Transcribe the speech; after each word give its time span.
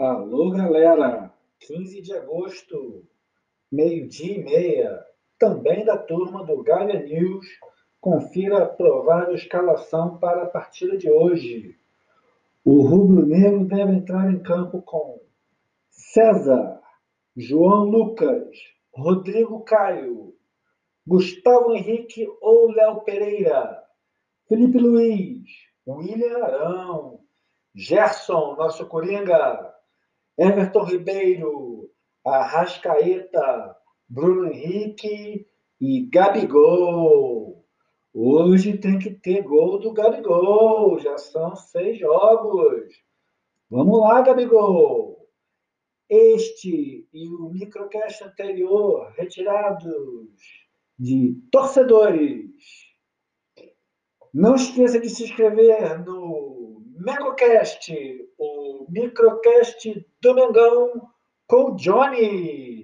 Alô, 0.00 0.50
galera! 0.50 1.30
15 1.58 2.00
de 2.00 2.14
agosto, 2.14 3.04
meio-dia 3.70 4.38
e 4.38 4.42
meia, 4.42 5.04
também 5.38 5.84
da 5.84 5.98
turma 5.98 6.42
do 6.42 6.62
Galha 6.62 7.02
News. 7.02 7.46
Confira 8.00 8.62
a 8.62 8.66
provável 8.66 9.34
escalação 9.34 10.16
para 10.16 10.44
a 10.44 10.48
partida 10.48 10.96
de 10.96 11.10
hoje. 11.10 11.76
O 12.64 12.80
rubro-negro 12.80 13.66
deve 13.66 13.92
entrar 13.92 14.32
em 14.32 14.42
campo 14.42 14.80
com 14.80 15.20
César, 15.90 16.80
João 17.36 17.84
Lucas, 17.84 18.56
Rodrigo 18.94 19.62
Caio, 19.64 20.34
Gustavo 21.06 21.74
Henrique 21.74 22.26
ou 22.40 22.72
Léo 22.72 23.02
Pereira, 23.02 23.84
Felipe 24.48 24.78
Luiz, 24.78 25.46
William 25.86 26.42
Arão, 26.42 27.20
Gerson, 27.74 28.56
nosso 28.56 28.86
Coringa, 28.86 29.78
Everton 30.40 30.84
Ribeiro, 30.84 31.90
Arrascaeta, 32.24 33.76
Bruno 34.08 34.46
Henrique 34.46 35.46
e 35.78 36.06
Gabigol. 36.06 37.62
Hoje 38.14 38.78
tem 38.78 38.98
que 38.98 39.10
ter 39.10 39.42
gol 39.42 39.78
do 39.78 39.92
Gabigol. 39.92 40.98
Já 40.98 41.18
são 41.18 41.54
seis 41.54 41.98
jogos. 41.98 42.88
Vamos 43.68 44.00
lá, 44.00 44.22
Gabigol. 44.22 45.28
Este 46.08 47.06
e 47.12 47.28
o 47.28 47.50
microcast 47.50 48.24
anterior 48.24 49.12
retirados 49.18 50.38
de 50.98 51.38
torcedores. 51.52 52.50
Não 54.32 54.54
esqueça 54.54 54.98
de 54.98 55.10
se 55.10 55.24
inscrever 55.24 56.02
no 56.02 56.50
Megocast, 57.00 57.92
o 58.38 58.49
microcast 58.90 60.06
do 60.22 60.34
Mengão 60.34 61.08
com 61.46 61.76
Johnny. 61.76 62.79